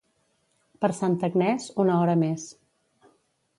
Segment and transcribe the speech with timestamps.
[0.85, 2.49] Per Santa Agnès, una hora més.